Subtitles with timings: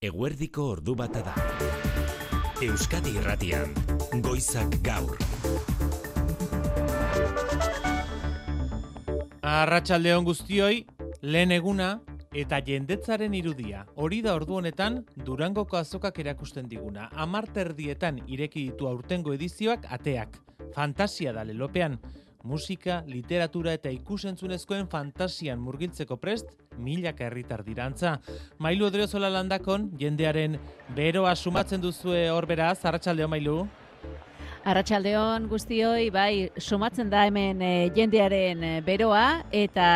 [0.00, 1.32] Eguerdiko ordu bata da.
[2.64, 3.74] Euskadi Irratian,
[4.24, 5.18] Goizak Gaur.
[9.44, 10.86] Arratsaldeon guztioi,
[11.20, 11.90] lehen eguna
[12.32, 13.82] eta jendetzaren irudia.
[14.00, 17.10] Hori da ordu honetan Durangoko azokak erakusten diguna.
[17.12, 20.40] Amarterdietan ireki ditu aurtengo edizioak ateak.
[20.72, 22.00] Fantasia da lelopean.
[22.42, 28.16] Musika, literatura eta ikusentzunezkoen fantasian murgiltzeko prest, milaka herritar dirantza.
[28.58, 30.56] Mailu Odriozola landakon, jendearen
[30.96, 33.60] beroa sumatzen duzue hor beraz, arratsaldeo Mailu.
[34.60, 39.86] Arratsaldeon guztioi, bai, sumatzen da hemen eh, jendearen eh, beroa eta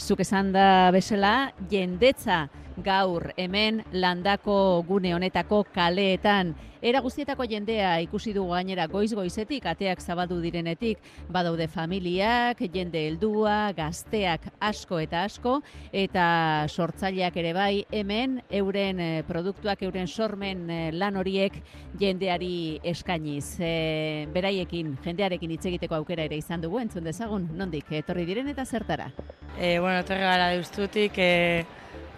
[0.00, 2.48] zuk esan da bezala jendetza
[2.82, 10.00] gaur hemen landako gune honetako kaleetan era guztietako jendea ikusi dugu gainera goiz goizetik ateak
[10.00, 10.98] zabaldu direnetik
[11.28, 15.58] badaude familiak, jende heldua, gazteak asko eta asko
[15.92, 16.24] eta
[16.68, 21.60] sortzaileak ere bai hemen euren eh, produktuak euren sormen eh, lan horiek
[22.00, 23.58] jendeari eskainiz.
[23.60, 28.64] E, beraiekin jendearekin hitz egiteko aukera ere izan dugu entzun dezagun nondik etorri diren eta
[28.64, 29.10] zertara.
[29.58, 31.66] E, bueno, etorri gara deustutik, e,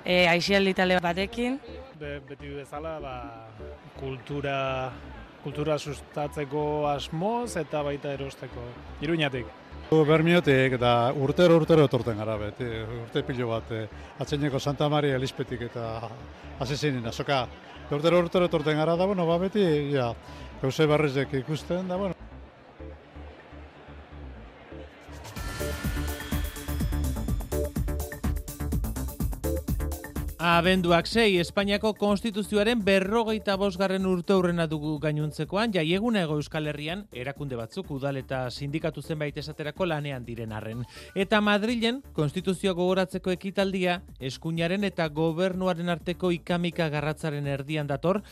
[0.05, 1.59] e, aixialdi tale batekin.
[1.99, 3.17] Be, beti bezala, ba,
[4.01, 4.57] kultura,
[5.45, 8.67] kultura sustatzeko asmoz eta baita erosteko.
[9.03, 9.47] Iruñatik.
[9.93, 12.65] Bermiotik eta urtero urtero etorten gara beti,
[13.03, 13.85] urte pilo bat, eh,
[14.25, 16.09] atzeneko Santa Maria Elispetik eta
[16.65, 17.45] asesinin, azoka.
[17.93, 20.15] Urtero urtero etorten gara da, bueno, ba beti, ja,
[20.63, 22.17] gauze barrizek ikusten, da, bueno,
[30.43, 37.55] Abenduak sei, Espainiako Konstituzioaren berrogeita bosgarren urte hurrena dugu gainuntzekoan, jaieguna ego Euskal Herrian, erakunde
[37.55, 40.83] batzuk udal eta sindikatu zenbait esaterako lanean diren arren.
[41.15, 48.25] Eta Madrilen, Konstituzioa gogoratzeko ekitaldia, eskuinaren eta gobernuaren arteko ikamika garratzaren erdian dator,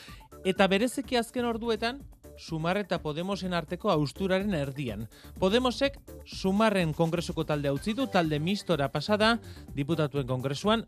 [0.43, 2.03] eta berezeki azken orduetan,
[2.41, 5.07] Sumar eta Podemosen arteko austuraren erdian.
[5.39, 9.35] Podemosek Sumarren kongresuko talde utzi du, talde mistora pasada,
[9.77, 10.87] diputatuen kongresuan,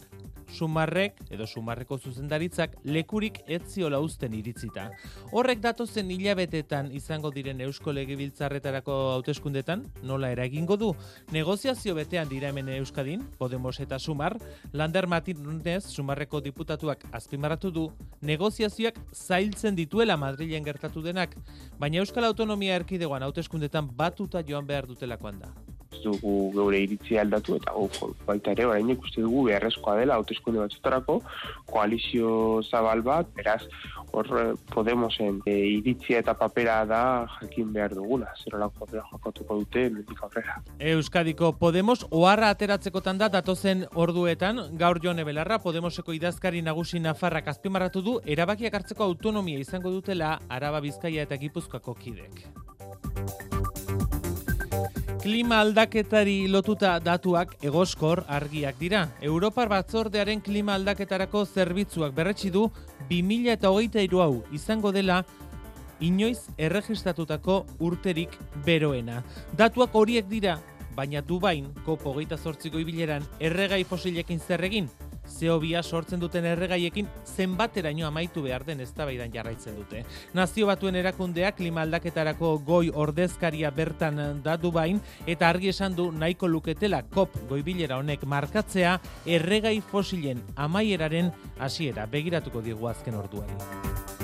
[0.53, 4.89] Sumarrek edo Sumarreko zuzendaritzak lekurik etziola uzten iritzita.
[5.33, 10.93] Horrek datozen hilabetetan izango diren Eusko Legebiltzarretarako hauteskundetan nola eragingo du?
[11.33, 14.37] Negoziazio betean dira hemen Euskadin, Podemos eta Sumar,
[14.73, 17.89] Lander Martinez Sumarreko diputatuak azpimarratu du
[18.21, 21.37] negoziazioak zailtzen dituela Madrilen gertatu denak,
[21.79, 25.55] baina Euskal Autonomia Erkidegoan hauteskundetan batuta joan behar dutelakoan da
[26.03, 31.21] dugu geure iritzi aldatu eta guk baita ere orain ikuste dugu beharrezkoa dela hauteskunde batzutarako
[31.67, 33.63] koalizio zabal bat, beraz
[34.13, 37.03] hor eh, Podemosen e, iritzia eta papera da
[37.41, 40.59] jakin behar dugula, zer olako jokatuko dute mendik aurrera.
[40.79, 48.03] Euskadiko Podemos oharra ateratzekotan da datozen orduetan, gaur jone belarra Podemoseko idazkari nagusi Nafarrak azpimarratu
[48.03, 52.45] du erabakiak hartzeko autonomia izango dutela Araba Bizkaia eta Gipuzkoako kidek.
[55.23, 59.05] Klima aldaketari lotuta datuak egoskor argiak dira.
[59.23, 62.65] Europar batzordearen klima aldaketarako zerbitzuak berretsi du
[63.11, 65.21] 2023 hau izango dela
[66.03, 68.35] inoiz erregistratutako urterik
[68.67, 69.23] beroena.
[69.55, 70.57] Datuak horiek dira,
[70.97, 74.91] baina Dubain, kopo geita zortziko ibileran, erregai fosilekin zerregin,
[75.29, 80.05] zeo bia sortzen duten erregaiekin zenbateraino amaitu behar den eztabaidan jarraitzen dute.
[80.35, 86.11] Nazio batuen erakundea klima aldaketarako goi ordezkaria bertan eh, dadu bain eta argi esan du
[86.13, 94.22] nahiko luketela kop goibilera honek markatzea erregai fosilen amaieraren hasiera begiratuko digu azken orduari.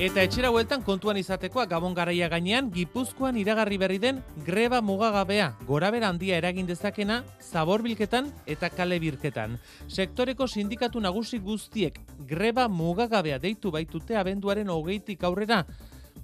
[0.00, 6.08] Eta etxera hueltan kontuan izatekoa gabon garaia gainean, gipuzkoan iragarri berri den greba mugagabea, gorabera
[6.08, 9.58] handia eragin dezakena, zabor bilketan eta kale birketan.
[9.92, 12.00] Sektoreko sindikatu nagusi guztiek
[12.30, 15.66] greba mugagabea deitu baitute abenduaren hogeitik aurrera,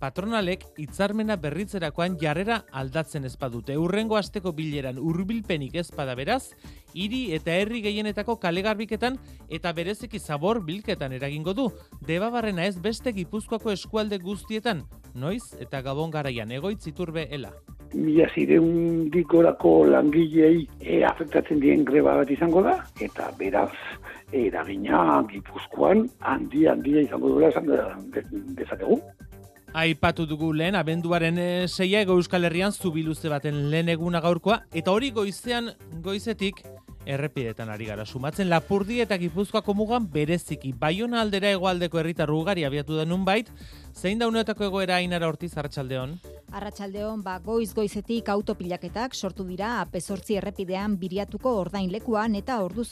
[0.00, 3.76] patronalek hitzarmena berritzerakoan jarrera aldatzen ezpadute.
[3.78, 6.52] Urrengo asteko bileran hurbilpenik ezpada beraz,
[6.94, 9.18] hiri eta herri gehienetako kalegarbiketan
[9.48, 11.68] eta berezeki zabor bilketan eragingo du.
[12.06, 14.84] Debabarrena ez beste Gipuzkoako eskualde guztietan,
[15.14, 17.52] noiz eta gabon garaian egoitz iturbe ela.
[17.94, 23.70] Mila zireun dikorako langilei e, afektatzen dien greba bat izango da, eta beraz
[24.34, 27.70] eragina Gipuzkoan handi handia izango duela esan
[28.58, 28.98] dezakegu.
[29.76, 34.88] Aipatu dugu lehen, abenduaren e, zeia ego euskal herrian zubiluze baten lehen eguna gaurkoa, eta
[34.88, 35.68] hori goizean
[36.00, 36.62] goizetik
[37.04, 38.06] errepidetan ari gara.
[38.08, 43.52] Sumatzen lapurdi eta gipuzkoako mugan bereziki baiona aldera egoaldeko herritar ugari abiatu da nunbait
[43.96, 46.18] zein da uneetako egoera ainara hortiz hartxaldeon?
[46.56, 52.84] Arratsaldeon ba goiz goizetik autopilaketak sortu dira AP8 errepidean biriatuko ordain lekuan eta ordu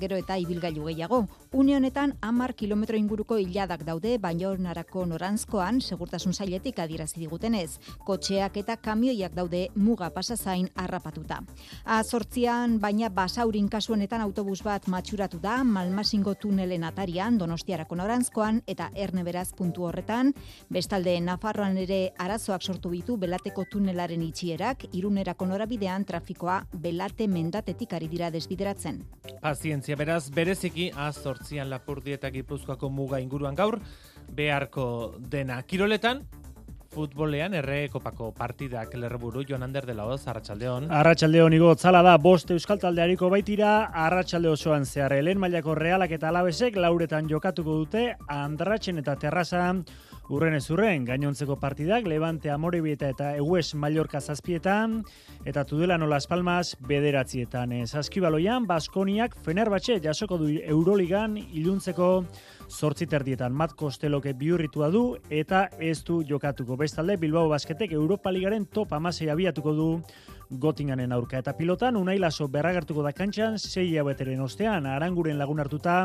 [0.00, 1.26] gero eta ibilgailu gehiago.
[1.52, 7.78] Une honetan 10 kilometro inguruko iladak daude Baionarako norantzkoan segurtasun sailetik adierazi digutenez.
[8.04, 11.40] Kotxeak eta kamioiak daude muga pasazain harrapatuta.
[11.86, 18.90] A8an baina basaurin kasu honetan autobus bat matxuratu da Malmasingo tunelen atarian Donostiarako norantzkoan eta
[18.94, 20.34] Erneberaz puntu horretan.
[20.68, 28.08] Bestalde Nafarroan ere arazoak sortu ditu belateko tunelaren itxierak, irunerako norabidean trafikoa belate mendatetik ari
[28.08, 29.02] dira desbideratzen.
[29.42, 33.78] Pazientzia beraz, bereziki azortzian lapurdi eta gipuzkoako muga inguruan gaur,
[34.34, 35.62] beharko dena.
[35.62, 36.26] Kiroletan,
[36.88, 40.88] futbolean erre kopako partidak lerreburu Joan Ander de la Oz, Arratxaldeon.
[41.00, 43.72] Arratxaldeon igo tzala da, bost euskal taldeariko baitira,
[44.06, 49.84] Arratxalde osoan zehar, helen mailako realak eta alabesek lauretan jokatuko dute, Andratzen eta Terrazan,
[50.28, 54.98] Urren ez urren, gainontzeko partidak, Levante Amorebieta eta Egues Mallorca zazpietan,
[55.48, 57.72] eta Tudelano Las Palmas bederatzietan.
[57.86, 62.10] Zaskibaloian, Baskoniak Fenerbatxe jasoko du Euroligan iluntzeko
[62.68, 63.52] zortziterdietan.
[63.52, 66.76] Mat Kosteloke biurritua du eta ez du jokatuko.
[66.76, 69.88] Bestalde, Bilbao Basketek Europa Ligaren top amasei abiatuko du
[70.48, 75.98] Gotinganen aurka eta pilotan Unai Laso berragertuko da kantxan sei abeteren ostean aranguren lagun hartuta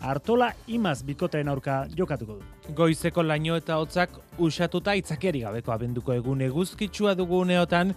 [0.00, 2.74] Artola imaz bikoteen aurka jokatuko du.
[2.76, 7.94] Goizeko laino eta hotzak usatuta itzakeri gabeko abenduko egun eguzkitsua dugu uneotan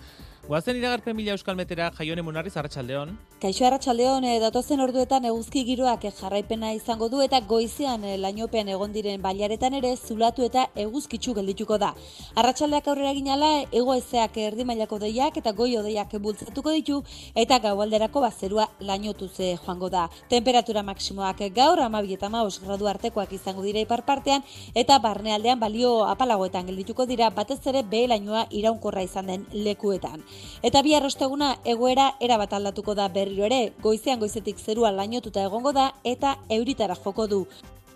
[0.49, 3.11] Guazen iragarpen mila euskal metera jaione munarriz arratsaldeon.
[3.39, 8.95] Kaixo arratsaldeon e, datozen orduetan eguzki giroak jarraipena izango du eta goizean e, lainopen egon
[8.95, 11.91] diren bailaretan ere zulatu eta eguzkitsu geldituko da.
[12.33, 13.49] Arratsaldeak aurrera ginala
[13.81, 16.97] ego ezeak erdi mailako deiak eta goi odeiak bultzatuko ditu
[17.43, 20.07] eta gaualderako bazerua lainotu ze joango da.
[20.33, 24.41] Temperatura maksimoak gaur 12 eta 15 gradu artekoak izango dira ipar partean
[24.73, 30.25] eta barnealdean balio apalagoetan geldituko dira batez ere behe lainoa iraunkorra izan den lekuetan.
[30.63, 35.91] Eta bi arrosteguna egoera erabat aldatuko da berriro ere, goizean goizetik zerua lainotuta egongo da
[36.03, 37.45] eta euritara joko du.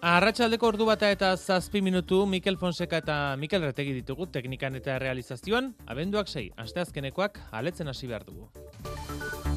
[0.03, 5.69] Arratxaldeko ordu bata eta zazpi minutu Mikel Fonseca eta Mikel Retegi ditugu teknikan eta realizazioan,
[5.87, 8.49] abenduak sei, asteazkenekoak aletzen hasi behar dugu.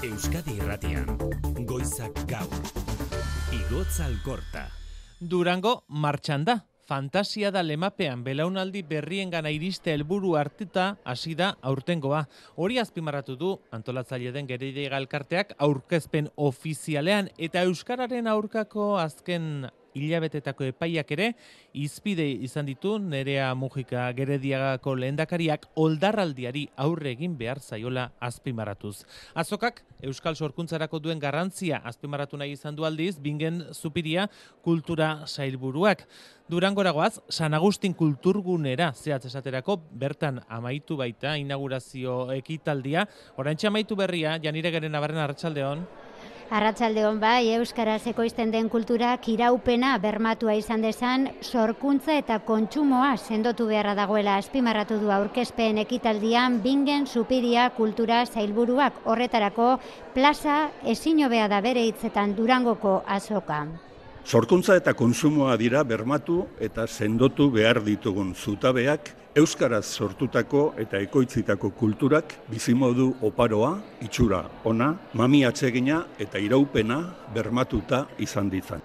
[0.07, 1.11] Euskadi Irratian,
[1.67, 2.63] Goizak Gaur,
[3.59, 4.69] Igotzal Korta.
[5.19, 12.27] Durango martxan da, fantasia da lemapean belaunaldi berrien gana iriste helburu hartuta hasi da aurtengoa.
[12.57, 21.11] Hori azpimarratu du antolatzaile den gereide galkarteak aurkezpen ofizialean eta Euskararen aurkako azken hilabetetako epaiak
[21.17, 21.31] ere,
[21.73, 28.97] izpide izan ditu nerea mugika gerediagako lehendakariak oldarraldiari aurre egin behar zaiola azpimaratuz.
[29.35, 34.29] Azokak, Euskal Sorkuntzarako duen garrantzia azpimaratu nahi izan du aldiz, bingen zupiria
[34.65, 36.05] kultura sailburuak.
[36.47, 43.09] Durangoragoaz, San Agustin kulturgunera zehatz esaterako bertan amaitu baita inaugurazio ekitaldia.
[43.37, 45.87] Orain amaitu berria, janire geren abarren arratsaldeon.
[46.47, 53.97] Arratsaldeon bai, euskaraz ekoizten den kultura kiraupena bermatua izan desan, sorkuntza eta kontsumoa sendotu beharra
[53.99, 59.73] dagoela azpimarratu du aurkezpen ekitaldian bingen supiria kultura zailburuak horretarako
[60.15, 60.61] plaza
[60.95, 63.65] ezinobea da bere hitzetan Durangoko azoka.
[64.27, 72.33] Sorkuntza eta konsumoa dira bermatu eta sendotu behar ditugun zutabeak euskaraz sortutako eta ekoitzitako kulturak
[72.51, 76.97] bizimodu oparoa, itxura ona, mami atsegina eta iraupena
[77.37, 78.83] bermatuta izan ditzan.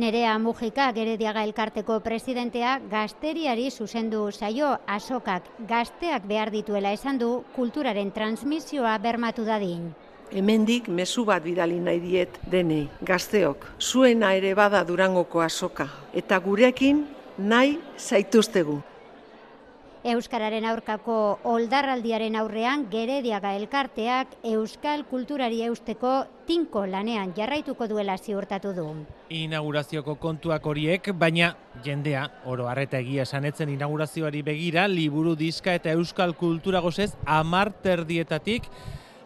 [0.00, 8.14] Nerea Mujika Gerediaga elkarteko presidentea gazteriari zuzendu saio asokak gazteak behar dituela esan du kulturaren
[8.16, 9.92] transmisioa bermatu dadin
[10.32, 13.66] hemendik mezu bat bidali nahi diet denei, gazteok.
[13.80, 17.04] Zuena ere bada durangoko azoka, eta gurekin
[17.38, 18.80] nahi zaituztegu.
[20.02, 28.86] Euskararen aurkako oldarraldiaren aurrean gerediaga elkarteak euskal kulturari eusteko tinko lanean jarraituko duela ziurtatu du.
[29.30, 31.52] Inaugurazioko kontuak horiek, baina
[31.84, 38.66] jendea, oro harreta egia sanetzen inaugurazioari begira, liburu diska eta euskal kultura gozez amarterdietatik,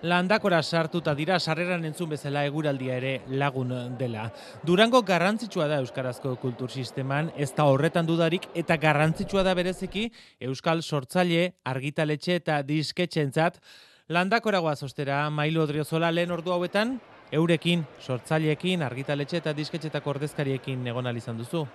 [0.03, 4.31] landakora sartuta dira sarreran entzun bezala eguraldia ere lagun dela.
[4.65, 10.11] Durango garrantzitsua da euskarazko kultur sisteman, ez da horretan dudarik eta garrantzitsua da bereziki
[10.41, 13.61] euskal sortzaile, argitaletxe eta disketxentzat
[14.09, 17.01] landakora ostera Mailo Odriozola lehen ordu hauetan
[17.33, 21.67] eurekin sortzaileekin argitaletxe eta disketxetako ordezkariekin egon izan duzu.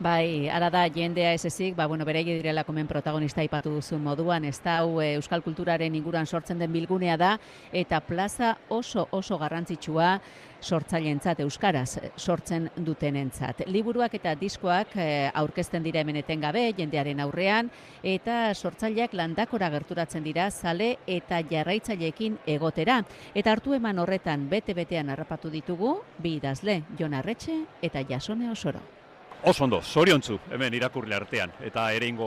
[0.00, 4.46] Bai, ara da jendea ez ezik, ba, bueno, bere direla komen protagonista ipatu duzun moduan,
[4.48, 7.34] ez da, hau e, Euskal Kulturaren inguruan sortzen den bilgunea da,
[7.70, 10.14] eta plaza oso oso garrantzitsua
[10.60, 13.60] sortzaileentzat euskaraz sortzen dutenentzat.
[13.68, 17.68] Liburuak eta diskoak e, aurkezten dira hemen etengabe jendearen aurrean
[18.02, 23.02] eta sortzaileak landakora gerturatzen dira zale eta jarraitzaileekin egotera.
[23.34, 28.99] Eta hartu eman horretan bete-betean harrapatu ditugu bi idazle, Jon Arretxe eta Jasone Osoro.
[29.42, 32.26] Oso ondo, zoriontzu hemen irakurle artean eta ereingo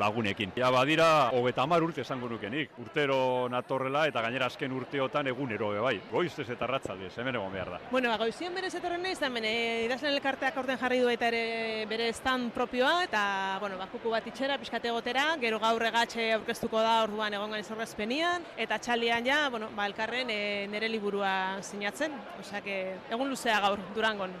[0.00, 0.54] lagunekin.
[0.56, 2.70] Ja badira, hogeta hamar urte esango nukenik.
[2.80, 5.98] Urtero natorrela eta gainera azken urteotan egunero bai.
[6.10, 7.82] Goiztez eta ratzaldez, hemen egon behar da.
[7.90, 9.52] Bueno, ba, goizien berez etorren nahiz, hemen e,
[9.84, 13.22] idazlen elkarteak orden jarri du eta ere bere stand propioa eta,
[13.60, 18.48] bueno, bakuku bat itxera, pixkate gotera, gero gaur egatxe aurkeztuko da orduan egon gani zorrezpenian,
[18.56, 20.42] eta txalian ja, bueno, ba, elkarren e,
[20.72, 22.64] nere liburua sinatzen, osea,
[23.12, 24.32] egun luzea gaur, durangon.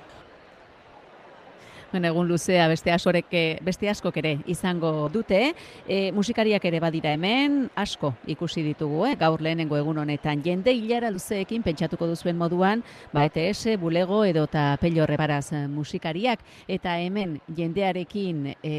[1.94, 3.28] Bueno, egun luzea beste asorek
[3.62, 5.52] beste askok ere izango dute.
[5.86, 9.12] E, musikariak ere badira hemen, asko ikusi ditugu, eh?
[9.20, 10.42] gaur lehenengo egun honetan.
[10.42, 12.82] Jende hilara luzeekin pentsatuko duzuen moduan,
[13.12, 16.42] ba ETS, Bulego edo eta Pello Rebaraz musikariak.
[16.66, 18.74] Eta hemen jendearekin e,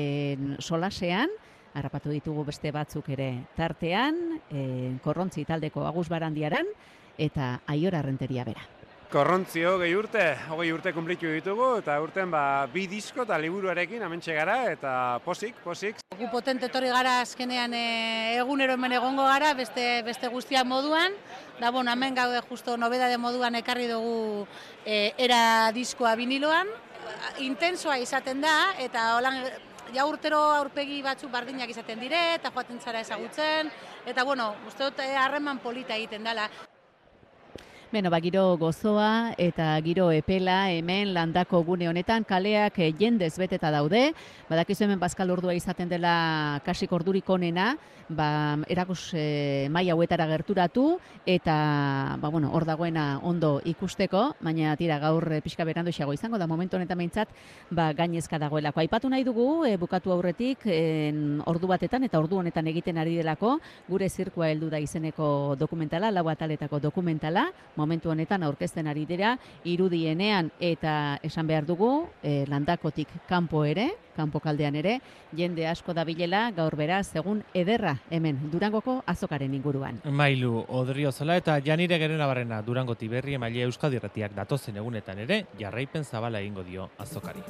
[0.59, 1.31] solasean,
[1.71, 6.67] harrapatu ditugu beste batzuk ere tartean, e, korrontzi taldeko agus barandiaran,
[7.15, 8.67] eta aiora renteria bera.
[9.11, 14.33] Korrontzio gehi urte, hogei urte kumplitu ditugu, eta urten ba, bi disko eta liburuarekin amentxe
[14.33, 14.93] gara, eta
[15.25, 16.01] posik, posik.
[16.17, 17.83] Gu potente etorri gara azkenean e,
[18.39, 21.13] egunero hemen egongo gara, beste, beste guztia moduan,
[21.59, 24.47] da bon, hemen gaude justo nobedade moduan ekarri dugu
[24.85, 26.71] e, era diskoa biniloan,
[27.45, 29.43] intensoa izaten da, eta holan
[29.93, 33.69] ja urtero aurpegi batzuk bardinak izaten dire, eta joaten zara ezagutzen,
[34.05, 36.49] eta bueno, uste dut eh, harreman polita egiten dela.
[37.93, 43.69] Beno, ba, giro gozoa eta giro epela hemen landako gune honetan kaleak eh, jendez beteta
[43.69, 44.07] daude.
[44.49, 46.15] Badakizu hemen bazkal ordua izaten dela
[46.65, 47.75] kasik ordurik onena,
[48.09, 54.99] ba, erakus e, mai hauetara gerturatu eta ba, bueno, hor dagoena ondo ikusteko, baina tira
[54.99, 56.47] gaur e, pixka berandu izango da.
[56.47, 57.29] Momentu honetan behintzat
[57.71, 58.79] ba, gainezka dagoelako.
[58.79, 63.59] Aipatu nahi dugu, e, bukatu aurretik en, ordu batetan eta ordu honetan egiten ari delako,
[63.87, 70.51] gure zirkua heldu da izeneko dokumentala, lau ataletako dokumentala, momentu honetan aurkezten ari dira irudienean
[70.59, 74.99] eta esan behar dugu e, landakotik kanpo ere, kanpo kaldean ere,
[75.35, 80.01] jende asko dabilela gaur beraz egun ederra hemen Durangoko azokaren inguruan.
[80.05, 85.45] Mailu, Odrio Zola eta Janire Gerena Barrena Durango Tiberri emaile Euskadi Erratiak datozen egunetan ere
[85.59, 87.43] jarraipen zabala egingo dio azokari.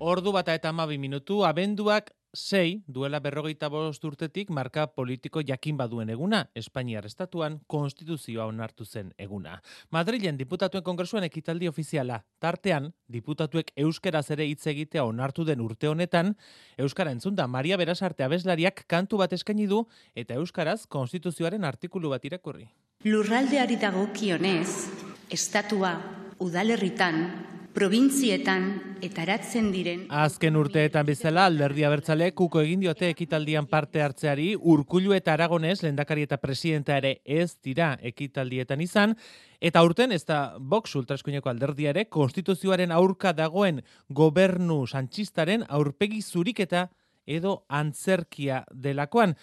[0.00, 6.10] Ordu bata eta amabi minutu, abenduak sei, duela berrogeita bost urtetik marka politiko jakin baduen
[6.10, 9.60] eguna, Espainiar Estatuan konstituzioa onartu zen eguna.
[9.90, 16.36] Madrilen diputatuen kongresuan ekitaldi ofiziala, tartean, diputatuek euskeraz ere hitz egitea onartu den urte honetan,
[16.78, 19.84] euskara entzunda Maria Berasarte abeslariak kantu bat eskaini du
[20.14, 22.68] eta euskaraz konstituzioaren artikulu bat irakurri.
[23.04, 24.90] Lurraldeari dago kionez,
[25.30, 25.94] estatua,
[26.38, 30.02] udalerritan, probintzietan eta eratzen diren...
[30.10, 36.26] Azken urteetan bezala alderdi abertzale kuko egin diote ekitaldian parte hartzeari urkullu eta aragonez lendakari
[36.26, 39.14] eta presidenta ere ez dira ekitaldietan izan,
[39.60, 46.88] eta urten ez da Vox ultraskuineko alderdia ere konstituzioaren aurka dagoen gobernu sanchistaren aurpegi zuriketa
[47.26, 49.36] edo antzerkia delakoan.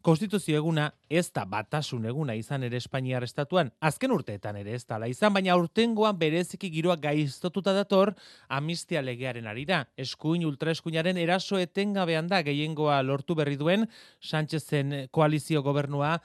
[0.00, 5.10] Konstituzio eguna ez da batasun eguna izan ere Espainiar estatuan, azken urteetan ere ez dala
[5.12, 8.14] izan, baina urtengoan bereziki giroa gaiztotuta dator
[8.48, 9.82] amistia legearen arira.
[10.00, 13.90] Eskuin ultraeskuinaren eraso etengabean da gehiengoa lortu berri duen
[14.24, 16.16] Sánchezen koalizio gobernua.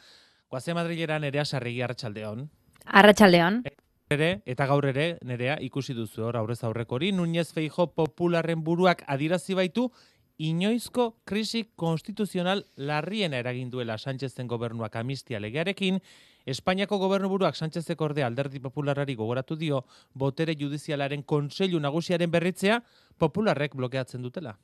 [0.48, 2.48] Guaze Madrileran ere asarregi arratsaldeon.
[2.86, 3.65] Arratsaldeon.
[4.13, 9.58] Ere, eta gaur ere, nerea, ikusi duzu hor aurrez aurrekori, Núñez Feijo popularren buruak adirazi
[9.58, 9.89] baitu,
[10.38, 16.01] inoizko krisi konstituzional larriena eragin duela Sánchezen gobernuak amistia legearekin,
[16.46, 22.82] Espainiako gobernuburuak Sánchezek orde alderdi popularari gogoratu dio, botere judizialaren konseilu nagusiaren berritzea
[23.18, 24.58] popularrek blokeatzen dutela.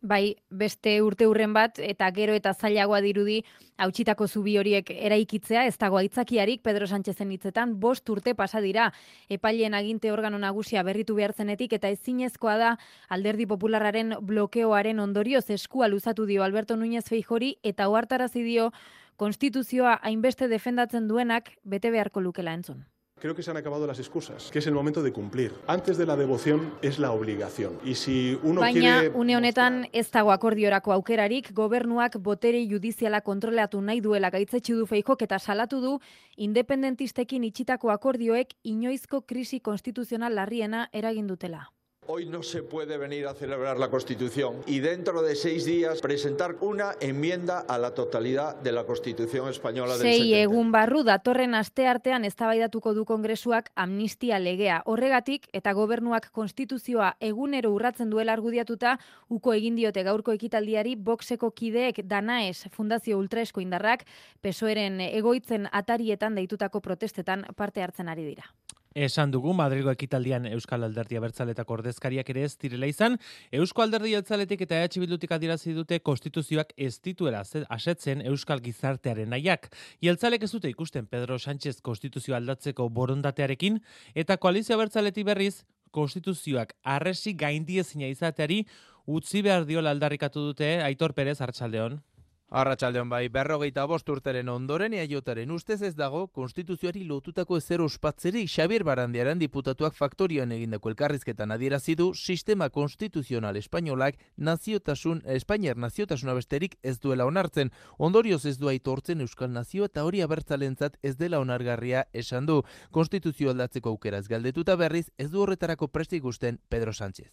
[0.00, 3.40] Bai, beste urte urren bat, eta gero eta zailagoa dirudi,
[3.82, 8.92] hautsitako zubi horiek eraikitzea, ez dago aitzakiarik Pedro Sánchezen hitzetan, bost urte pasa dira,
[9.28, 12.76] epaileen aginte organo nagusia berritu behar zenetik, eta ezinezkoa da
[13.08, 18.70] alderdi populararen blokeoaren ondorioz eskua luzatu dio Alberto Núñez Feijori, eta ohartarazi dio
[19.16, 22.86] konstituzioa hainbeste defendatzen duenak bete beharko lukela entzun.
[23.20, 25.52] Creo que se han acabado las excusas, que es el momento de cumplir.
[25.66, 27.78] Antes de la devoción es la obligación.
[27.84, 29.14] Y si uno Baina, quiere...
[29.14, 35.22] une honetan ez dago akordiorako aukerarik, gobernuak botere judiziala kontroleatu nahi duela gaitzetsi du feikok
[35.22, 35.98] eta salatu du
[36.36, 41.72] independentistekin itxitako akordioek inoizko krisi konstituzional larriena eragin dutela.
[42.10, 46.56] Hoy no se puede venir a celebrar la Constitución y dentro de seis días presentar
[46.62, 50.38] una enmienda a la totalidad de la Constitución española del Sei 70.
[50.40, 54.80] egun barru datorren aste artean eztabaidatuko du kongresuak amnistia legea.
[54.86, 58.96] Horregatik eta gobernuak konstituzioa egunero urratzen duela argudiatuta
[59.28, 64.06] uko egin diote gaurko ekitaldiari boxeko kideek Danaes Fundazio Ultraesko indarrak
[64.40, 68.48] PSOEren egoitzen atarietan deitutako protestetan parte hartzen ari dira.
[68.94, 73.18] Esan dugu Madrilgo ekitaldian Euskal Alderdi Abertzaletako ordezkariak ere ez direla izan,
[73.52, 79.28] Eusko Alderdi Jeltzaletik eta EH Bildutik adierazi dute konstituzioak ez dituela ze- asetzen Euskal gizartearen
[79.30, 79.68] nahiak.
[80.02, 83.80] Jeltzalek ez dute ikusten Pedro Sánchez konstituzioa aldatzeko borondatearekin
[84.14, 88.64] eta koalizio Abertzaletik berriz konstituzioak arresi gaindiezina izateari
[89.06, 92.00] utzi behar diola aldarrikatu dute Aitor Perez Artsaldeon.
[92.48, 98.84] Arratsaldeon bai, berrogeita bost urteren ondoren eaiotaren ustez ez dago konstituzioari lotutako ezer ospatzeri Xabier
[98.88, 106.96] Barandiaran diputatuak faktorian egindako elkarrizketan adierazi du sistema konstituzional espainolak naziotasun Espainiar naziotasuna besterik ez
[106.98, 107.68] duela onartzen.
[107.98, 112.62] Ondorioz ez du aitortzen euskal nazio eta hori abertzalentzat ez dela onargarria esan du.
[112.90, 117.28] Konstituzio aldatzeko aukeraz galdetuta berriz ez du horretarako presti ikusten Pedro Sánchez.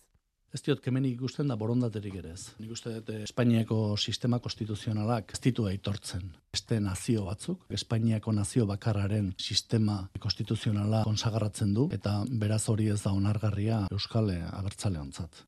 [0.56, 2.54] Ez diot kemenik ikusten da borondaterik ere ez.
[2.64, 6.30] Nik uste dut eh, Espainiako sistema konstituzionalak ez ditu aitortzen.
[6.56, 13.12] Beste nazio batzuk, Espainiako nazio bakarraren sistema konstituzionala konsagarratzen du, eta beraz hori ez da
[13.12, 15.42] onargarria Euskal eh, abertzaleontzat.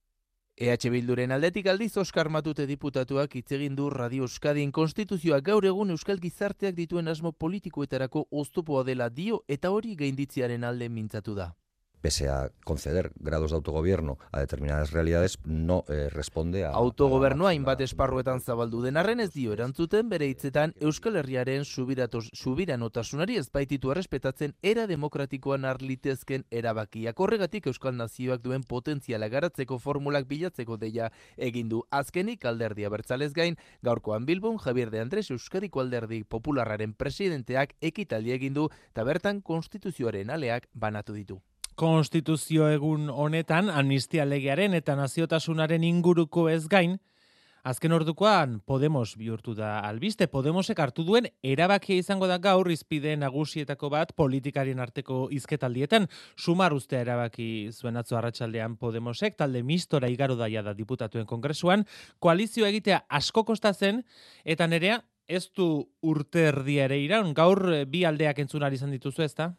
[0.57, 5.93] EH Bilduren aldetik aldiz Oskar Matute diputatuak hitz egin du Radio Euskadin konstituzioa gaur egun
[5.95, 11.51] euskal gizarteak dituen asmo politikoetarako oztopoa dela dio eta hori gainditziaren alde mintzatu da.
[12.01, 16.71] Pese a conceder grados de autogobierno a determinadas realidades, no eh, responde a...
[16.71, 23.49] Autogobernua hainbat esparruetan zabaldu den arren ez dio erantzuten bere hitzetan Euskal Herriaren subiranotasunari ez
[23.51, 27.19] baititu errespetatzen era demokratikoan arlitezken erabakiak.
[27.19, 31.83] Horregatik Euskal Nazioak duen potentziala garatzeko formulak bilatzeko deia egin du.
[31.91, 38.53] Azkenik alderdi abertzalez gain, gaurkoan Bilbon Javier de Andres Euskadiko alderdi popularraren presidenteak ekitaldi egin
[38.53, 41.41] du eta bertan konstituzioaren aleak banatu ditu.
[41.77, 46.95] Konstituzio egun honetan amnistia legearen eta naziotasunaren inguruko ez gain,
[47.61, 50.25] azken ordukoan Podemos bihurtu da albiste.
[50.25, 56.07] Podemosek hartu duen erabakia izango da gaur izpide nagusietako bat politikarien arteko izketaldietan.
[56.33, 61.85] Sumar ustea erabaki zuen atzo arratsaldean Podemosek, talde mistora igaro daia da diputatuen kongresuan,
[62.17, 64.01] koalizio egitea asko kosta zen,
[64.43, 67.35] eta nerea ez du urte erdia ere iraun.
[67.37, 69.51] Gaur eh, bi aldeak entzunari izan dituzu ezta?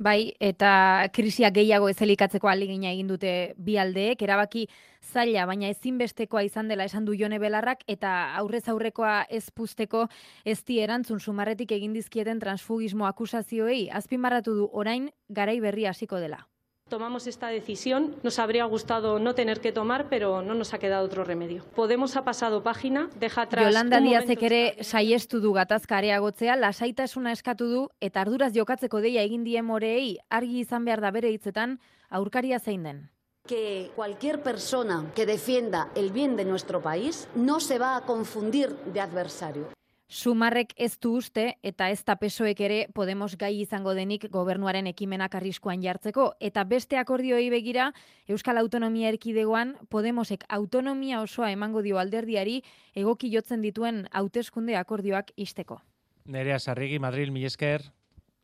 [0.00, 4.62] Bai, eta krisia gehiago ez elikatzeko aligina egin dute bi aldeek, erabaki
[5.04, 10.06] zaila, baina ezinbestekoa izan dela esan du Jone Belarrak, eta aurrez aurrekoa ez puzteko
[10.44, 16.46] ez di erantzun sumarretik egin dizkieten transfugismo akusazioei, azpimarratu du orain garai berri hasiko dela.
[16.90, 21.06] Tomamos esta decisión, nos habría gustado no tener que tomar, pero no nos ha quedado
[21.06, 21.64] otro remedio.
[21.76, 27.68] Podemos ha pasado página, deja atrás Yolanda Diazek ere saiestu du gatazka areagotzea, lasaitasuna eskatu
[27.70, 31.78] du eta arduraz jokatzeko deia egin die moreei argi izan behar da bere hitzetan
[32.10, 33.00] aurkaria zein den.
[33.46, 38.76] que cualquier persona que defienda el bien de nuestro país no se va a confundir
[38.92, 39.79] de adversario.
[40.10, 45.36] Sumarrek ez du uste eta ez da pesoek ere Podemos gai izango denik gobernuaren ekimenak
[45.38, 47.92] arriskuan jartzeko eta beste akordioi begira
[48.26, 52.58] Euskal Autonomia Erkidegoan Podemosek autonomia osoa emango dio alderdiari
[52.92, 55.78] egoki jotzen dituen hauteskunde akordioak isteko.
[56.26, 57.86] Nerea Sarrigi, Madrid, Milesker.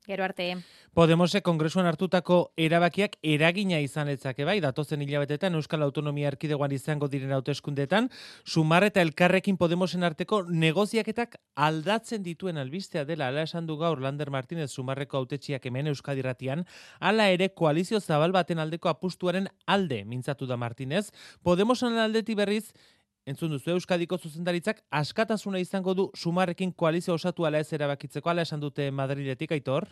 [0.06, 0.52] Gero arte.
[0.94, 7.34] Podemosek kongresuan hartutako erabakiak eragina izan etzake bai, datozen hilabetetan Euskal Autonomia Erkidegoan izango diren
[7.34, 8.06] hauteskundetan,
[8.46, 14.30] sumar eta elkarrekin Podemosen arteko negoziaketak aldatzen dituen albistea dela, ala esan du gaur Lander
[14.30, 16.62] Martinez sumarreko autetxiak hemen Euskadiratian,
[17.00, 21.10] hala ere koalizio zabal baten aldeko apustuaren alde mintzatu da Martinez,
[21.42, 22.70] Podemosen aldeti berriz,
[23.26, 28.60] Entzun duzu Euskadiko zuzendaritzak askatasuna izango du sumarrekin koalizio osatu ala ez erabakitzeko ala esan
[28.62, 29.88] dute Madriletik aitor.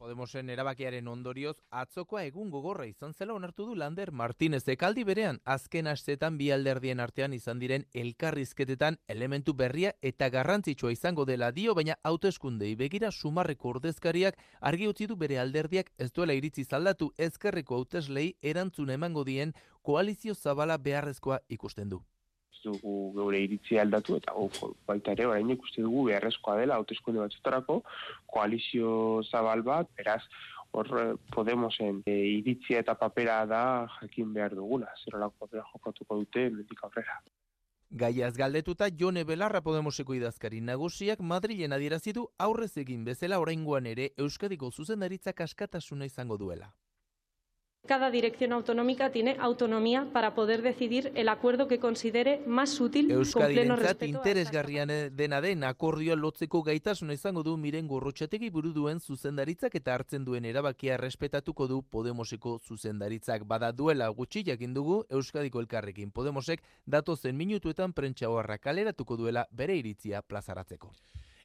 [0.00, 5.90] Podemosen erabakiaren ondorioz, atzokoa egun gogorra izan zela onartu du Lander Martinez ekaldi berean, azken
[5.92, 11.98] astetan bi alderdien artean izan diren elkarrizketetan elementu berria eta garrantzitsua izango dela dio, baina
[12.10, 18.30] hauteskundei begira sumarreko ordezkariak argi utzi du bere alderdiak ez duela iritzi zaldatu ezkerreko hauteslei
[18.54, 22.00] erantzun emango dien koalizio zabala beharrezkoa ikusten du
[22.64, 27.82] dugu geure iritzia aldatu eta guk baita ere orain ikuste dugu beharrezkoa dela hauteskunde batzutarako
[28.26, 30.22] koalizio zabal bat, beraz
[30.72, 33.62] hor eh, Podemosen e, iritzia eta papera da
[34.00, 37.20] jakin behar dugula, zerolako papera jokatuko dute mendik aurrera.
[37.90, 44.12] Gaiaz galdetuta Jone Belarra Podemoseko idazkari nagusiak Madrilen adierazi du aurrez egin bezala oraingoan ere
[44.16, 46.70] Euskadiko zuzendaritzak askatasuna izango duela.
[47.90, 53.16] Cada dirección autonómica tiene autonomía para poder decidir el acuerdo que considere más útil con
[53.46, 59.74] pleno Euskadirentzat interesgarrian dena den akordioa lotzeko gaitasuna izango du miren gorrotxategi buru duen zuzendaritzak
[59.74, 66.12] eta hartzen duen erabakia respetatuko du Podemoseko zuzendaritzak bada duela gutxi jakin dugu Euskadiko elkarrekin
[66.12, 70.92] Podemosek datozen minutuetan prentsa horra kaleratuko duela bere iritzia plazaratzeko.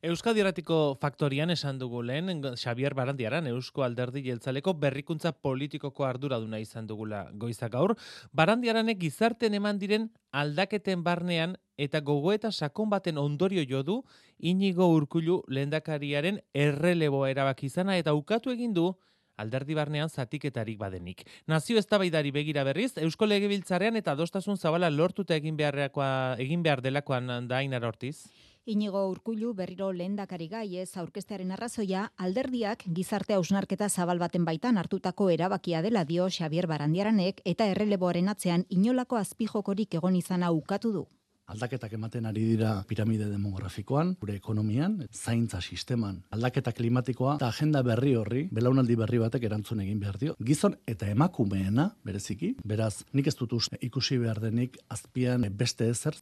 [0.04, 6.88] Euskadi Erratiko Faktorian esan dugu lehen Xavier Barandiaran Eusko Alderdi Jeltzaleko berrikuntza politikoko arduraduna izan
[6.88, 7.96] dugula goizak gaur.
[8.34, 14.04] Barandiaranek gizarten eman diren aldaketen barnean eta gogoeta sakon baten ondorio jo du
[14.40, 18.94] Inigo Urkullu lehendakariaren erreleboa erabaki izana eta ukatu egin du
[19.38, 21.24] alderdi barnean zatiketarik badenik.
[21.48, 27.48] Nazio eztabaidari begira berriz, Eusko Legebiltzarean eta adostasun zabala lortuta egin beharrekoa egin behar delakoan
[27.48, 28.28] da Ortiz.
[28.66, 35.28] Inigo Urkullu berriro lehendakari gai ez aurkeztearen arrazoia alderdiak gizarte hausnarketa zabal baten baitan hartutako
[35.30, 41.06] erabakia dela dio Xavier Barandiaranek eta erreleboaren atzean inolako azpijokorik egon izana ukatu du.
[41.46, 48.16] Aldaketak ematen ari dira piramide demografikoan, gure ekonomian, zaintza sisteman, aldaketa klimatikoa eta agenda berri
[48.18, 50.34] horri, belaunaldi berri batek erantzun egin behar dio.
[50.42, 56.18] Gizon eta emakumeena, bereziki, beraz, nik ez dut ikusi behar denik azpian beste ezer,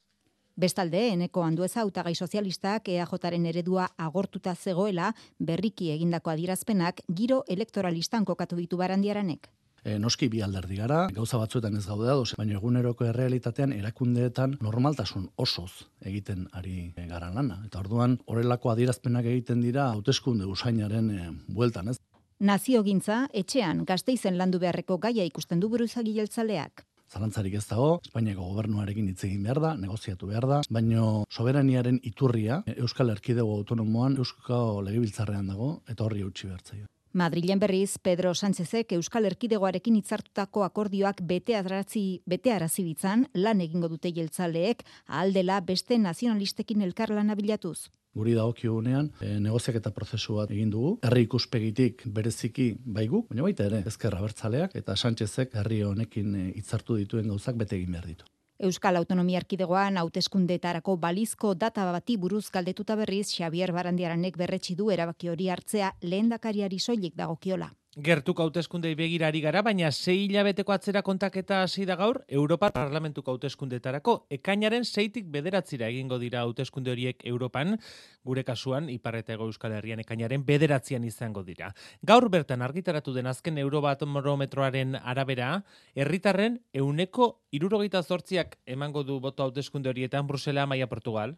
[0.56, 8.60] Bestalde, eneko handueza hautagai sozialistak EAJaren eredua agortuta zegoela berriki egindako adierazpenak giro elektoralistan kokatu
[8.60, 9.50] ditu barandiaranek.
[9.84, 15.26] E, noski bi alderdi gara, gauza batzuetan ez gaude dauz, baina eguneroko errealitatean erakundeetan normaltasun
[15.36, 17.60] osoz egiten ari gara lana.
[17.66, 21.98] Eta orduan, horrelako adierazpenak egiten dira hauteskunde usainaren e, bueltan, ez?
[22.40, 26.86] Naziogintza, etxean, gazteizen landu beharreko gaia ikusten du buruzagi jeltzaleak.
[27.14, 32.64] Zalantzarik ez dago, Espainiako gobernuarekin hitz egin behar da, negoziatu behar da, baino soberaniaren iturria
[32.74, 39.30] Euskal Erkidego Autonomoan Euskal Legebiltzarrean dago, eta horri utzi behar Madrilen berriz, Pedro Sánchezek Euskal
[39.30, 46.82] Erkidegoarekin hitzartutako akordioak bete arazi, bete arazi bitzan, lan egingo dute jeltzaleek, ahaldela beste nazionalistekin
[46.82, 47.92] elkarlana bilatuz.
[48.14, 50.98] Guri dagokiogunean e, negoziak eta prozesu bat egin dugu.
[51.08, 57.00] Herri ikuspegitik bereziki baigu, baina baita ere ezkerra bertzaleak eta Sánchezek herri honekin e, hitzartu
[57.02, 58.30] dituen gauzak bete egin behar ditu.
[58.64, 65.34] Euskal Autonomia Erkidegoan hauteskundetarako balizko data bati buruz galdetuta berriz Xavier Barandiaranek berretsi du erabaki
[65.34, 67.72] hori hartzea lehendakariari soilik dagokiola.
[67.94, 74.16] Gertuko hauteskundei begirari gara, baina sei hilabeteko atzera kontaketa hasi da gaur Europar Parlamentuko hauteskundetarako.
[74.34, 77.78] Ekainaren seitik bederatzira egingo dira hauteskunde horiek Europan,
[78.26, 81.70] gure kasuan Ipar eta Ego Euskal Herrian ekainaren bederatzian izango dira.
[82.02, 89.94] Gaur bertan argitaratu den azken Eurobarometroaren arabera, herritarren euneko irurogeita zortziak emango du boto hauteskunde
[89.94, 91.38] horietan Brusela, Maia, Portugal.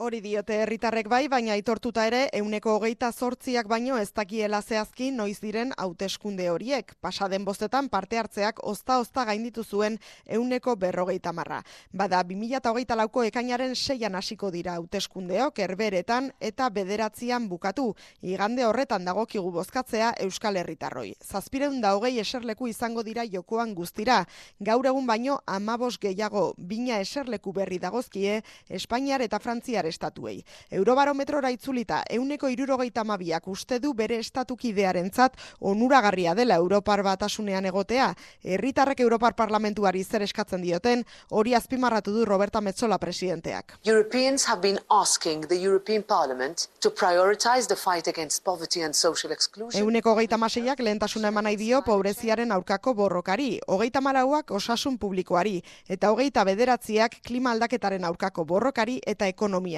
[0.00, 5.42] Hori diote herritarrek bai, baina aitortuta ere euneko hogeita zortziak baino ez dakiela zehazki noiz
[5.42, 6.94] diren hauteskunde horiek.
[7.04, 11.58] Pasaden bostetan parte hartzeak ozta-ozta gainditu zuen euneko berrogeita marra.
[11.92, 17.90] Bada, 2008 lauko ekainaren seian hasiko dira hauteskundeok erberetan eta bederatzian bukatu.
[18.22, 21.12] Igande horretan dagokigu bozkatzea Euskal Herritarroi.
[21.20, 24.22] Zazpireun da hogei eserleku izango dira jokoan guztira.
[24.60, 28.40] Gaur egun baino amabos gehiago bina eserleku berri dagozkie
[28.80, 30.38] Espainiar eta Frantziar estatuei.
[30.70, 38.14] Eurobarometrora itzulita, euneko irurogeita mabiak uste du bere estatukidearen zat onuragarria dela Europar batasunean egotea.
[38.44, 43.78] Herritarrek Europar parlamentuari zer eskatzen dioten, hori azpimarratu du Roberta Metzola presidenteak.
[43.84, 49.32] Europeans have been asking the European Parliament to prioritize the fight against poverty and social
[49.32, 49.82] exclusion.
[49.82, 56.10] Euneko hogeita maseiak lehentasuna eman nahi dio pobreziaren aurkako borrokari, hogeita malauak osasun publikoari, eta
[56.12, 59.26] hogeita bederatziak klima aldaketaren aurkako borrokari eta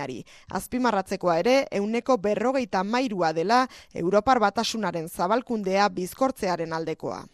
[0.03, 0.25] ekonomiari.
[0.51, 7.25] Azpimarratzekoa ere, euneko berrogeita mairua dela Europar batasunaren zabalkundea bizkortzearen aldekoa.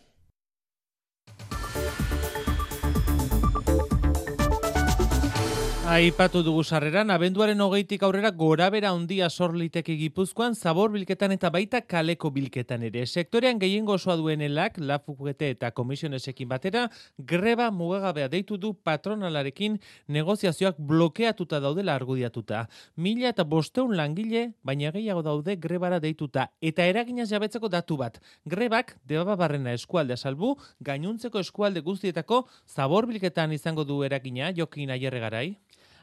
[5.89, 11.79] Aipatu dugu sarreran, abenduaren hogeitik aurrera gorabera handia sor liteke gipuzkoan, zabor bilketan eta baita
[11.81, 13.07] kaleko bilketan ere.
[13.07, 16.83] Sektorean gehiengo osoa duenelak, lafukete eta komisionesekin batera,
[17.17, 22.67] greba mugagabea deitu du patronalarekin negoziazioak blokeatuta daudela argudiatuta.
[22.97, 26.51] Mila eta bosteun langile, baina gehiago daude grebara deituta.
[26.61, 28.21] Eta eraginaz jabetzeko datu bat.
[28.45, 30.53] Grebak, debaba barrena eskualde salbu,
[30.85, 35.49] gainuntzeko eskualde guztietako zabor bilketan izango du eragina, jokin aierre garai.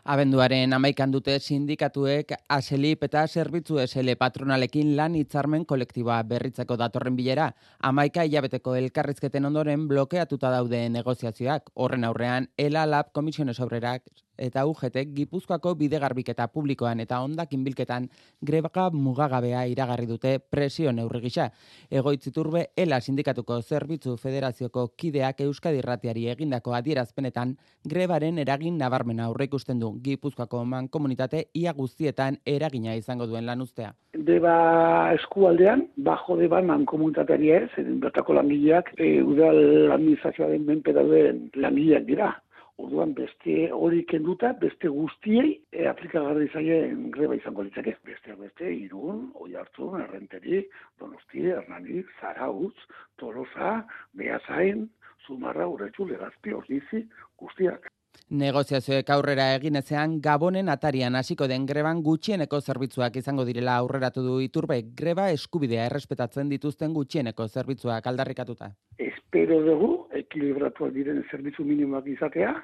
[0.06, 7.48] Abenduaren amaikan dute sindikatuek aselip eta zerbitzu esele patronalekin lan hitzarmen kolektiboa berritzeko datorren bilera.
[7.90, 11.74] Amaika hilabeteko elkarrizketen ondoren blokeatuta daude negoziazioak.
[11.74, 14.06] Horren aurrean, ELA Lab Komisiones Obrerak
[14.38, 18.10] eta UGT Gipuzkoako bidegarbiketa publikoan eta ondakin bilketan
[18.42, 21.50] greba mugagabea iragarri dute presio neurri gisa.
[21.90, 29.94] Egoitziturbe ELA sindikatuko zerbitzu federazioko kideak Euskadi Irratiari egindako adierazpenetan grebaren eragin nabarmena aurreikusten du
[30.04, 33.94] Gipuzkoako man komunitate ia guztietan eragina izango duen lan ustea.
[34.16, 37.70] Deba eskualdean, bajo deba man komunitateari ez,
[38.02, 42.32] bertako langileak, e, udal administrazioaren menpe dauden langileak dira.
[42.84, 47.96] Orduan beste hori kenduta, beste guztiei e, aplikagarri zaien greba izango litzake.
[48.10, 50.62] Beste beste, irun, oi hartzun, errenteri,
[51.00, 52.76] donosti, hernani, zarautz,
[53.22, 53.78] tolosa,
[54.20, 54.90] behazain,
[55.26, 57.06] zumarra, uretxu, legazpi, ordizi,
[57.40, 57.95] guztiak.
[58.42, 64.40] Negoziazioek aurrera egin ezean, Gabonen atarian hasiko den greban gutxieneko zerbitzuak izango direla aurreratu du
[64.42, 68.72] iturbe, greba eskubidea errespetatzen dituzten gutxieneko zerbitzuak aldarrikatuta.
[68.98, 72.56] Espero dugu, ekilibratuak diren zerbitzu minimoak izatea,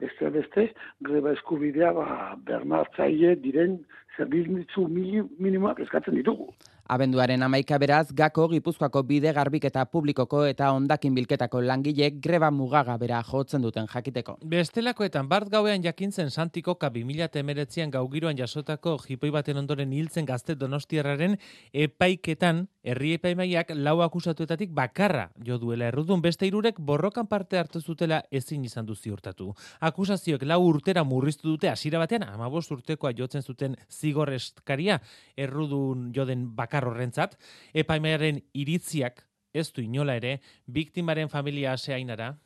[0.00, 0.68] beste beste,
[1.04, 2.06] greba eskubidea ba,
[2.46, 3.82] bermartzaile diren
[4.16, 6.48] zerbitzu minimoak eskatzen ditugu.
[6.90, 12.96] Abenduaren amaika beraz, gako gipuzkoako bide garbik eta publikoko eta ondakin bilketako langilek greba mugaga
[12.98, 14.36] bera jotzen duten jakiteko.
[14.42, 20.56] Bestelakoetan bart gauean jakintzen santiko ka 2000 gau giroan jasotako jipoi baten ondoren hiltzen gazte
[20.58, 21.38] donostierraren
[21.72, 28.22] epaiketan herri epaimaiak lau akusatuetatik bakarra jo duela errudun beste irurek borrokan parte hartu zutela
[28.30, 29.52] ezin izan du ziurtatu.
[29.80, 34.98] Akusazioek lau urtera murriztu dute hasiera batean amabost urtekoa jotzen zuten zigorrezkaria
[35.36, 37.36] errudun joden bakar horrentzat,
[37.74, 42.38] epaimaiaren iritziak ez du inola ere, biktimaren familia aseainara.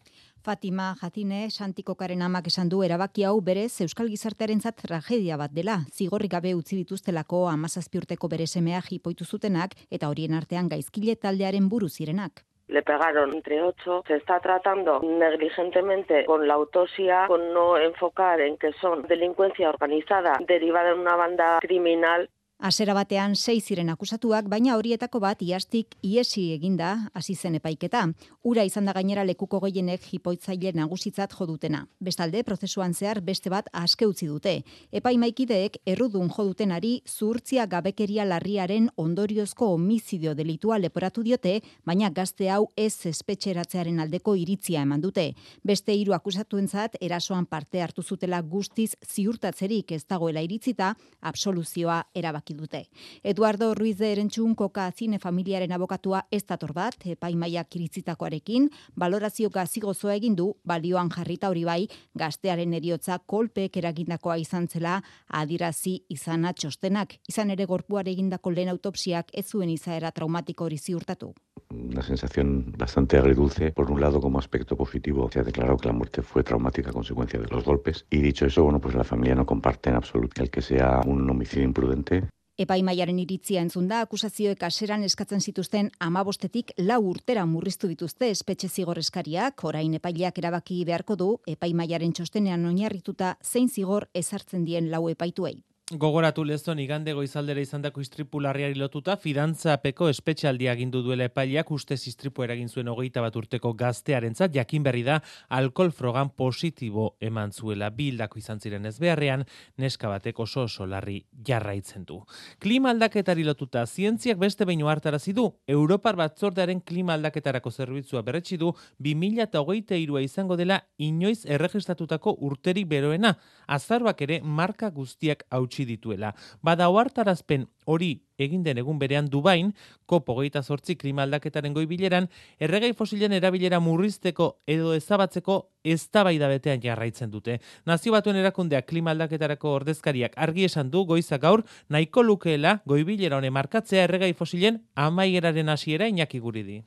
[0.42, 5.80] Fatima Jatine Santikokaren amak esan du erabaki hau berez Euskal Gizartearentzat tragedia bat dela.
[5.92, 11.68] Zigorrik gabe utzi dituztelako 17 urteko bere semea jipoitu zutenak eta horien artean gaizkile taldearen
[11.68, 12.44] buru zirenak.
[12.68, 14.02] Le pegaron entre ocho.
[14.08, 20.36] Se está tratando negligentemente con la autopsia, con no enfocar en que son delincuencia organizada
[20.46, 26.54] derivada de una banda criminal Asera batean sei ziren akusatuak, baina horietako bat iastik iesi
[26.54, 28.06] eginda hasi zen epaiketa.
[28.48, 31.82] Ura izan da gainera lekuko gehienek jipoitzaile nagusitzat jodutena.
[32.00, 34.62] Bestalde, prozesuan zehar beste bat aske utzi dute.
[34.90, 43.04] Epaimaikideek errudun jodutenari zuhurtzia gabekeria larriaren ondoriozko homizidio delitua leporatu diote, baina gazte hau ez
[43.12, 45.34] espetxeratzearen aldeko iritzia eman dute.
[45.62, 52.54] Beste hiru akusatuentzat erasoan parte hartu zutela guztiz ziurtatzerik ez dagoela iritzita, absoluzioa erabak erabaki
[52.54, 52.88] dute.
[53.22, 59.80] Eduardo Ruiz de Erentxun koka zine familiaren abokatua ez dator bat, epaimaia kiritzitakoarekin, balorazio gazi
[59.80, 66.52] gozoa egin du, balioan jarrita hori bai, gaztearen eriotza kolpeek eragindakoa izan zela, adirazi izana
[66.52, 71.34] txostenak, izan ere gorpuare egindako lehen autopsiak ez zuen izaera traumatiko hori ziurtatu.
[71.70, 73.72] Una sensación bastante agridulce.
[73.72, 76.92] Por un lado, como aspecto positivo, se ha declarado que la muerte fue traumática a
[76.92, 78.06] consecuencia de los golpes.
[78.08, 81.28] Y dicho eso, bueno, pues la familia no comparte en absoluto el que sea un
[81.28, 82.28] homicidio imprudente.
[82.56, 89.64] Epaimaiaren iritzia entzun da, akusazioek aseran eskatzen zituzten amabostetik lau urtera murriztu dituzte espetxe zigorreskariak,
[89.68, 95.58] orain epaileak erabaki beharko du, epaimaiaren txostenean oinarrituta zein zigor ezartzen dien lau epaituei.
[95.86, 102.42] Gogoratu lezon igande goizaldera izandako istripu larriari lotuta, fidantzapeko espetxaldia agindu duela epaileak uste istripu
[102.42, 108.40] eragin zuen hogeita bat urteko gaztearentzat jakin berri da alkohol frogan positibo eman zuela bildako
[108.40, 109.44] izan ziren ez beharrean,
[109.78, 112.18] neska batek oso oso larri jarraitzen du.
[112.58, 118.72] Klima aldaketari lotuta, zientziak beste behin hartarazi du, Europar batzordearen klima aldaketarako zerbitzua berretsi du,
[118.98, 123.36] 2000 eta hogeita irua izango dela inoiz erregistatutako urterik beroena,
[123.68, 126.34] azarbak ere marka guztiak hau utzi dituela.
[126.62, 129.72] Bada oartarazpen hori egin den egun berean Dubain,
[130.06, 136.80] kopo geita sortzi klimaldaketaren goi bileran, erregai fosilen erabilera murrizteko edo ezabatzeko ez da betean
[136.80, 137.60] jarraitzen dute.
[137.86, 143.50] Nazio batuen erakundeak klimaldaketarako ordezkariak argi esan du goizak gaur, nahiko lukeela goi bilera hone
[143.50, 146.82] markatzea erregai fosilen amaieraren hasiera inaki guridi.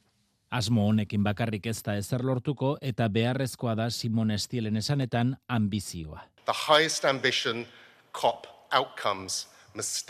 [0.52, 6.26] Asmo honekin bakarrik ez da ezer lortuko eta beharrezkoa da Simon Estielen esanetan ambizioa.
[6.46, 7.68] The highest ambition
[8.12, 8.59] COP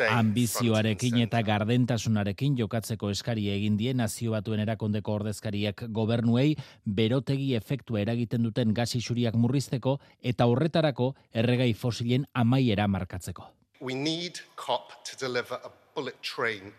[0.09, 8.43] Ambizioarekin eta gardentasunarekin jokatzeko eskari egin die nazio batuen erakondeko ordezkariak gobernuei berotegi efektua eragiten
[8.47, 9.97] duten gasisuriak murrizteko
[10.33, 13.49] eta horretarako erregai fosilen amaiera markatzeko.
[13.81, 16.73] We need COP to deliver a bullet train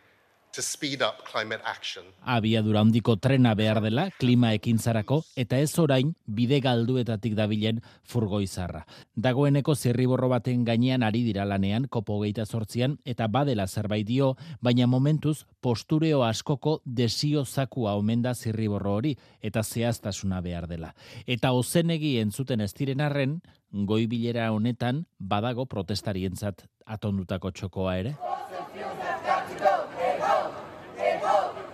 [0.53, 2.05] to speed up climate action.
[2.25, 8.85] Abiadura handiko trena behar dela klima ekintzarako eta ez orain bide galduetatik dabilen furgoizarra.
[9.15, 14.87] Dagoeneko zirriborro baten gainean ari dira lanean kopo geita sortzian eta badela zerbait dio, baina
[14.87, 20.95] momentuz postureo askoko desio zakua omen da zirriborro hori eta zehaztasuna behar dela.
[21.27, 28.17] Eta ozenegi entzuten ez diren arren, goi bilera honetan badago protestarientzat atondutako txokoa ere.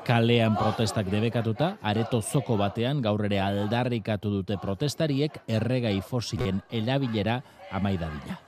[0.06, 7.40] Kalean protestak debekatuta, areto zoko batean gaur ere aldarrikatu dute protestariek erregai fosilen erabilera
[7.74, 8.45] amaidadila.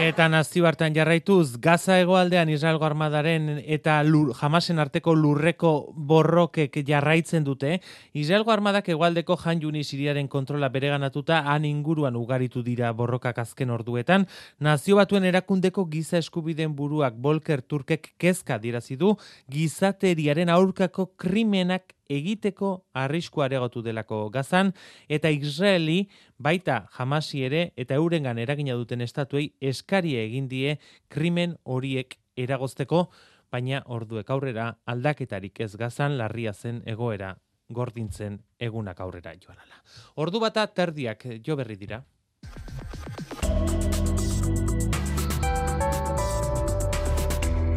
[0.00, 7.74] Eta nazioartean jarraituz, Gaza hegoaldean Israelgo armadaren eta lur, jamasen arteko lurreko borrokek jarraitzen dute.
[8.16, 14.24] Israelgo armadak hegoaldeko jan juni siriaren kontrola bereganatuta han inguruan ugaritu dira borrokak azken orduetan.
[14.58, 19.18] Nazio batuen erakundeko giza eskubiden buruak Volker Turkek kezka dirazi du
[19.52, 24.72] gizateriaren aurkako krimenak egiteko arrisku aregotu delako gazan,
[25.08, 32.18] eta Israeli baita jamasi ere eta eurengan eragina duten estatuei eskaria egin die krimen horiek
[32.36, 33.08] eragozteko,
[33.52, 37.34] baina orduek aurrera aldaketarik ez gazan larria zen egoera
[37.72, 39.82] gordintzen egunak aurrera joan ala.
[40.16, 42.02] Ordu bata terdiak jo berri dira.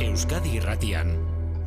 [0.05, 1.11] Euskadi irratian,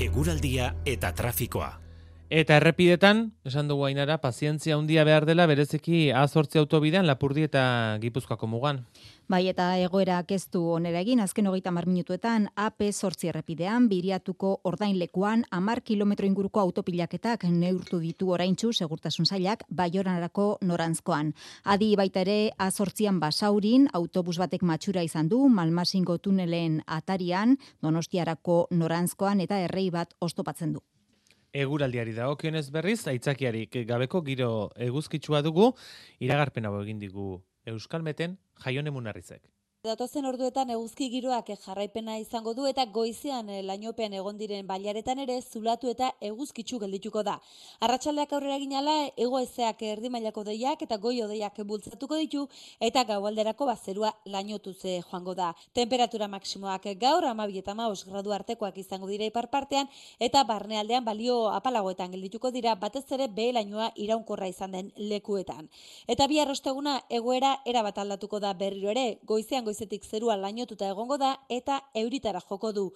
[0.01, 1.88] eguraldia eta trafikoa.
[2.29, 7.63] Eta errepidetan, esan dugu ainara, pazientzia handia behar dela berezeki azortzi autobidean lapurdi eta
[8.03, 8.83] gipuzkoako mugan.
[9.33, 15.47] Bai, eta egoera keztu onera egin, azken hogeita mar minutuetan, AP sortzi errepidean, biriatuko ordainlekuan,
[15.51, 21.33] amar kilometro inguruko autopilaketak neurtu ditu oraintzu segurtasun zailak, baioranarako norantzkoan.
[21.65, 29.41] Adi baita ere, azortzian basaurin, autobus batek matxura izan du, malmasingo tunelen atarian, donostiarako norantzkoan
[29.41, 30.85] eta errei bat ostopatzen du.
[31.57, 35.71] Eguraldiari dagokionez berriz, aitzakiarik gabeko giro eguzkitsua dugu,
[36.21, 39.43] iragarpen hau egin digu Euskalmeten jaione munarrizek.
[39.87, 45.37] Datozen orduetan eguzki giroak jarraipena izango du eta goizean eh, lainopean egon diren bailaretan ere
[45.41, 47.37] zulatu eta eguzkitzu geldituko da.
[47.87, 52.43] Arratsaldeak aurrera ginala ego ezeak erdi mailako deiak eta goi odeiak bultzatuko ditu
[52.89, 55.53] eta gaualderako bazerua lainotu ze joango da.
[55.73, 59.87] Temperatura maksimoak gaur 12 eta 15 gradu artekoak izango dira ipar partean
[60.19, 65.71] eta barnealdean balio apalagoetan geldituko dira batez ere behe lainoa iraunkorra izan den lekuetan.
[66.09, 71.35] Eta bi arrosteguna egoera erabat aldatuko da berriro ere goizean goizetik zerua lainotuta egongo da
[71.61, 72.87] eta euritara joko du.